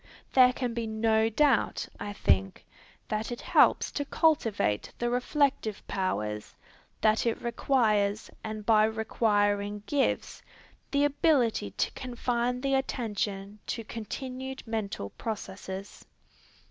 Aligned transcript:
There 0.33 0.51
can 0.51 0.73
be 0.73 0.87
no 0.87 1.29
doubt, 1.29 1.87
I 1.99 2.11
think, 2.11 2.65
that 3.07 3.31
it 3.31 3.39
helps 3.41 3.91
to 3.91 4.03
cultivate 4.03 4.91
the 4.97 5.11
reflective 5.11 5.85
powers; 5.87 6.55
that 7.01 7.27
it 7.27 7.39
requires, 7.39 8.31
and 8.43 8.65
by 8.65 8.85
requiring 8.85 9.83
gives, 9.85 10.41
the 10.89 11.03
ability 11.05 11.69
to 11.77 11.91
confine 11.91 12.61
the 12.61 12.73
attention 12.73 13.59
to 13.67 13.83
continued 13.83 14.65
mental 14.65 15.11
processes. 15.11 16.03